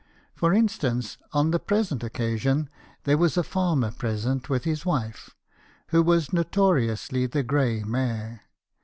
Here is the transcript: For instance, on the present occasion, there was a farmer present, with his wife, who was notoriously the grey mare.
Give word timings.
For 0.33 0.51
instance, 0.51 1.19
on 1.31 1.51
the 1.51 1.59
present 1.59 2.03
occasion, 2.03 2.69
there 3.03 3.19
was 3.19 3.37
a 3.37 3.43
farmer 3.43 3.91
present, 3.91 4.49
with 4.49 4.63
his 4.63 4.83
wife, 4.83 5.35
who 5.89 6.01
was 6.01 6.33
notoriously 6.33 7.27
the 7.27 7.43
grey 7.43 7.83
mare. 7.83 8.41